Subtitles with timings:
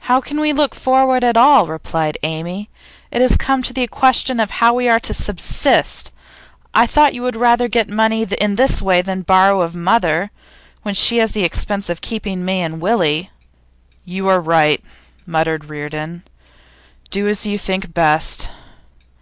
[0.00, 2.68] 'How can we look forward at all?' replied Amy.
[3.10, 6.12] 'It has come to the question of how we are to subsist.
[6.74, 10.30] I thought you would rather get money in this way than borrow of mother
[10.82, 13.30] when she has the expense of keeping me and Willie.'
[14.04, 14.84] 'You are right,'
[15.24, 16.24] muttered Reardon.
[17.08, 18.50] 'Do as you think best.